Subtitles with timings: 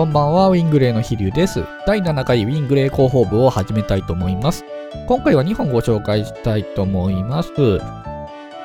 [0.00, 1.62] こんばんは、ウィングレイの飛龍です。
[1.86, 4.64] 第7回ウィングレイ広報部を始めたいと思います。
[5.06, 7.50] 今回は2本ご紹介したいと思います。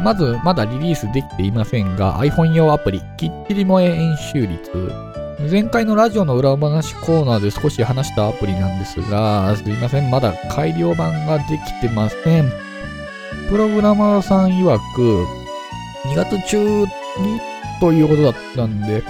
[0.00, 4.92] まず、まだリリースできていませんが、iPhone 用アプリ、きっちり萌え演習率。
[5.50, 12.52] 前回のラジオの裏話コーナーで少し話したアプリなんですが、すいません、まだ改良版ができてません。
[13.50, 15.26] プログラマーさん曰く、
[16.06, 16.86] 2月中に
[17.80, 19.02] ということだったんで、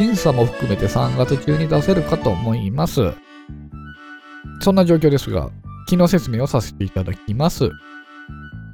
[0.00, 3.12] 審査も含めて3月中に出せるかと思います。
[4.62, 5.50] そんな状況ですが、
[5.88, 7.68] 機能説明をさせていただきます。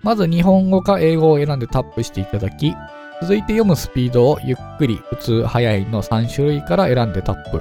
[0.05, 2.77] まず日本語か英語を選んでタップしていただき、
[3.21, 7.61] 続いて読むスピードをゆっくり、普通、早いの3種類から選んでタップ。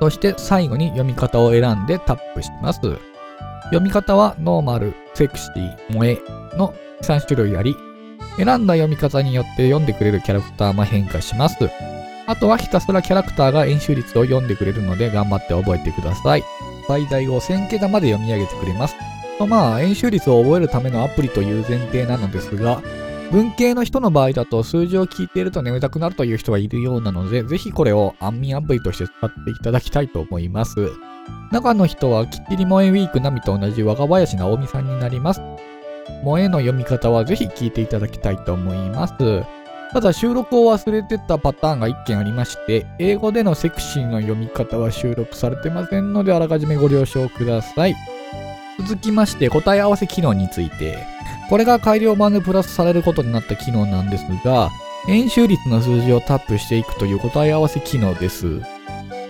[0.00, 2.80] そして最後に読み方を選んでタップします。
[3.64, 6.18] 読み方はノーマル、セクシー、萌え
[6.56, 6.72] の
[7.02, 7.76] 3種類あり、
[8.38, 11.58] 選んだ読み方によって読んでくれるキャラクターも変化します。
[12.26, 16.44] あとはひたすらキャラクターが演習率を読んでくれるので頑張って覚えてください。
[16.86, 18.96] 最大5000桁まで読み上げてくれます。
[19.38, 22.82] とまあ、演習率を覚えるためのアプリという前提なのですが、
[23.32, 30.92] 文系の人の場合だと数字を聞いていると眠たくなるという人がいるようなので、ぜひこれを安眠アプリとして使っていただきたいと思います。
[31.50, 35.40] 中の人は、きっちり萌えウィークナミと同じ若林直美さんになります。
[36.22, 39.14] 萌えの読み方はぜひ聞いていただきたいと思います。
[39.94, 47.94] ただ収録を忘れてたパターンが1件ありまして、英語でのセクシーの読み方は収録されてませんので、あらかじめご了承ください。
[48.80, 50.98] 続きまして、答え合わせ機能について。
[51.48, 54.72] これが改良版でプラスされることになった機能なんですが、
[55.06, 58.62] 演習率の数字をタップしていくという答え合わせ機能です。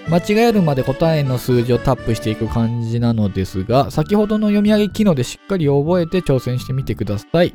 [0.09, 7.53] 間違えるまで答えの数字をタップしていく感じなのですが、先ほどの読み上げ機能でしっかり覚えて挑戦してみてください。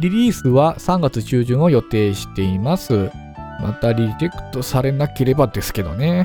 [0.00, 3.10] リリースは3月中旬を予定しています。
[3.60, 6.24] またリジェクトされなければですけどね。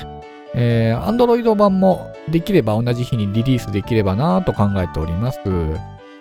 [0.54, 5.40] えー、Android 版もできれば同じ日にリリースできればなぁと考えております。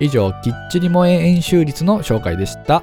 [0.00, 2.82] 以上、きっちり萌え演習率の紹介でした。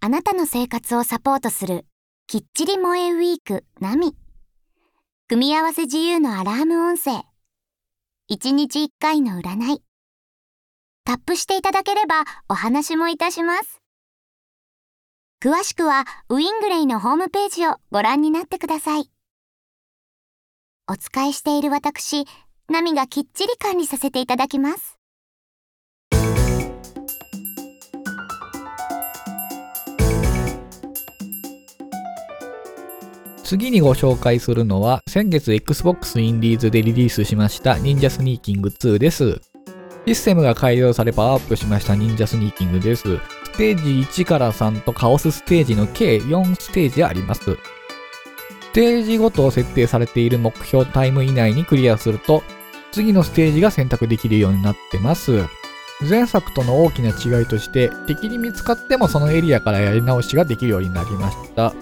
[0.00, 1.84] あなたの生活をサポートする
[2.26, 4.14] きっちり萌えウィークナミ
[5.26, 7.12] 組み合わせ自由のアラーム音声。
[8.30, 9.82] 1日1回の占い。
[11.02, 13.80] タップしていただければお話もいたします。
[15.42, 19.10] 詳しくはウィングレイのホームページをご覧になってください。
[20.86, 22.26] お使いしている私
[22.68, 24.98] ナミがきっちり管理させていただきます。
[33.44, 39.38] 次にご紹介するのは、先月 Xbox インディーズでリリースしました忍者スニーキング2です。
[40.06, 43.02] システムが改良されパワーアップしました忍者スニーキングです。
[43.02, 47.42] ステージ1から3とカオスステージの計4ステージあります。
[47.42, 52.42] ステージごと設定されている目標タイム以内にクリアすると、
[52.92, 55.44] 次のステージが選択できるようになってます。
[56.08, 61.74] 前作との大きな違いとして、敵に見つかってもそのエリアからやり直しができるようになりました。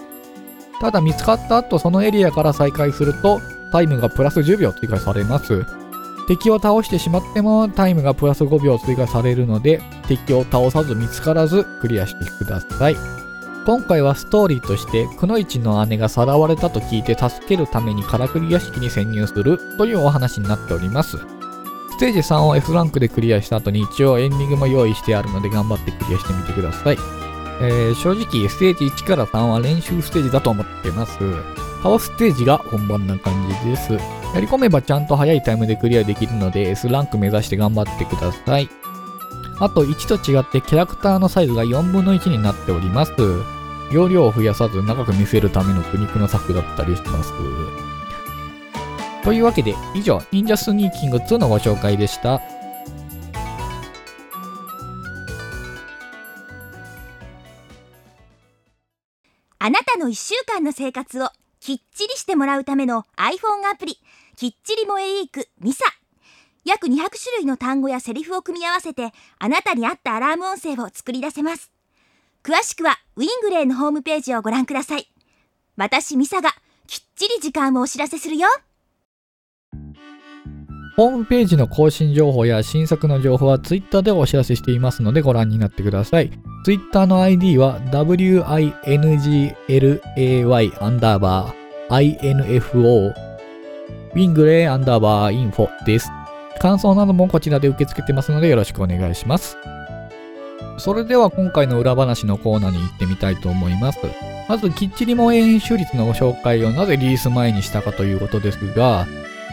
[0.83, 3.39] ただ見つかった後そのエリアから再開すると
[3.71, 5.65] タイムがプラス10秒追加されます。
[6.27, 12.97] 敵を倒してしまってもタイムがプラス5秒追加されるので敵を倒さず見つからずクリアしてください。
[13.65, 21.17] 今回はストーリーとしてくのいちの姉がさらわれたと聞いて助けるためにからくり屋敷に潜入するというお話になっております。
[21.17, 27.22] ステージ3を F ランクでクリアした後に一応エンディングも用意してあるので頑張ってクリアしてみてください。
[27.65, 31.17] えー正直ステージ1から3は練習ステージだと思ってます。
[31.81, 33.93] カオステージが本番な感じです。
[33.93, 33.99] や
[34.39, 38.69] り込めばちゃんと早いタイムでクリアできるので S ランク目指して頑張ってください。
[39.59, 43.13] あと1と違ってキャラクターのサイズが4分の1になっております。
[43.91, 47.31] 容量を増やさず長く見せるための苦肉の策だったりします。
[49.23, 52.41] というわけで以上、忍者スニーキング2のご紹介でした。
[59.65, 61.29] あなたの1週間の生活を
[61.61, 63.97] きっちりしてもらうための iPhone アプリ
[64.35, 65.85] きっちり萌えウィークミサ。
[66.65, 67.07] 約200種
[67.37, 71.71] 類の単語やセリフを組み合わせてあなたに合ったアラーム音声を作り出せます。
[72.43, 75.09] 詳しくはウィングレイのホームページをご覧ください。
[75.77, 76.49] 私ミサが
[76.85, 78.49] きっちり時間をお知らせするよ。
[80.97, 86.52] ホームページの更新情報や新作の情報は Twitter でお知らせしていますのでご覧になってください。
[86.63, 87.79] Twitter の ID は
[89.67, 96.09] winglay アンダーバー info ウィングレイアンダーバーインフォです。
[96.59, 99.57] 感想などもこちらで受け付けてますのでよろしくお願いします。
[100.77, 103.99] それでは今回の裏話のコーナーに行ってみたいと思います。
[104.47, 109.07] まず、きっちりも演習率のご紹介をなぜリリース前にしたかということですが、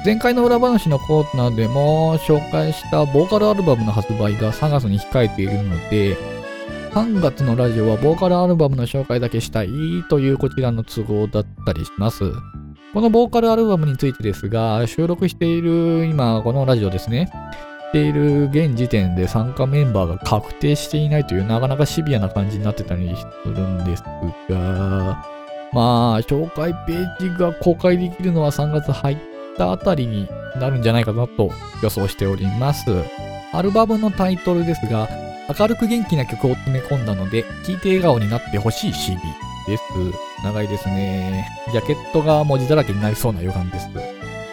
[0.05, 6.17] 前回の裏話のコーナーでも紹介したボーカルアルバムの発売が3月に控えているので、
[6.91, 9.69] 3月のラジオはボーカルアルバムの紹介だけしたい
[10.09, 12.25] というこちらの都合だったりします。
[12.93, 17.31] このボーカルアルバムについてですが、収録している今、このラジオですね。
[17.91, 24.03] している現時点で参加メンバーが確定していないというなかなかシビアな感じになってたりするんです
[24.49, 25.25] が、
[25.73, 29.17] まあ、紹介ページが公開できるのは3月入っ
[29.57, 31.51] たあたりになるんじゃないかなと
[31.83, 32.85] 予想しております。
[33.53, 35.09] アルバムのタイトルですが、
[35.59, 39.21] 明るく元気な曲を詰め込んだので、聴いて笑顔になってほしい CD
[39.67, 39.83] です。
[40.45, 41.49] 長いですね。
[41.73, 43.89] ジャケットが文字だらけになりそうな予感です。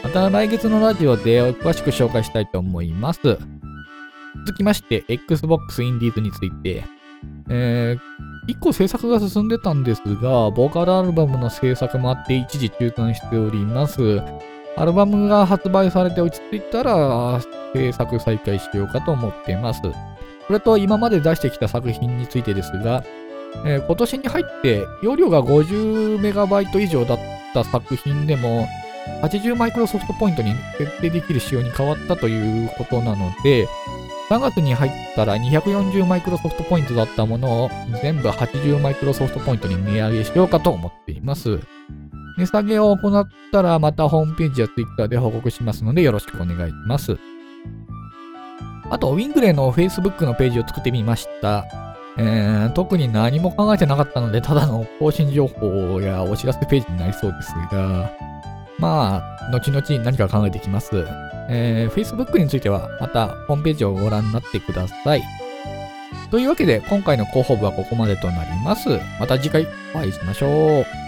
[0.04, 3.22] また来月のラジオで詳しく紹介したいと思います。
[4.46, 6.84] 続きまして、Xbox Indies について。
[7.50, 14.22] えー、1個制作が進んでたんですが、ボーカルアルバムの制作もあって一時中断しております。
[14.78, 17.42] アルバムが発売されて落ち着いたら
[17.74, 19.82] 制作再開しようかと思ってます。
[20.48, 23.04] それと今まで出してきた作品についてですが、
[23.66, 27.20] えー、今年に入って容量が 50MB 以上だっ
[27.54, 28.68] た作品でも
[29.22, 33.68] 80マイクロソフトポイントに設定できる仕様に変わったということなので、
[34.30, 37.70] 3月に入ったら240マイクロソフトポイントだったものを
[38.02, 41.60] 全部80マイクロソフトポイントに値上げしようかと思っています。
[42.38, 47.18] 値下げを行ったらまたホームページや Twitter で報告しますのでよろしくお願いします。
[48.90, 51.66] あと、ウィングレーの Facebook のページを作ってみました。
[52.20, 58.12] えー、特に何も考えてなかったので、ただの更新情報やお知らせページになりそうですが、
[58.80, 61.06] まあ、後々何か考えてきます。
[61.50, 65.24] えー、Facebook については、またホームページをご覧になってください。
[66.32, 68.90] というわけで、今回の広報部はここまでとなります。
[69.20, 71.07] また次回お会いしましょう。